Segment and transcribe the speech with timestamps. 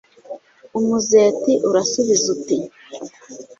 [0.77, 2.57] umuzeti urasubiza uti